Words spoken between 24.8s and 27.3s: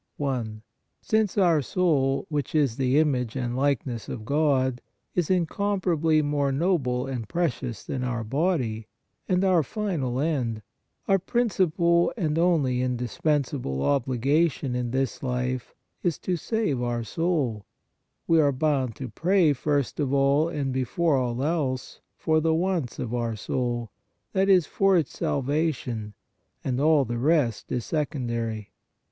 its salvation, and all the